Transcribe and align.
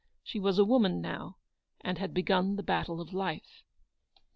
She 0.23 0.39
was 0.39 0.57
a 0.57 0.65
woman 0.65 0.99
now, 0.99 1.37
and 1.81 1.99
had 1.99 2.11
begun 2.11 2.55
the 2.55 2.63
battle 2.63 2.99
of 2.99 3.13
life. 3.13 3.61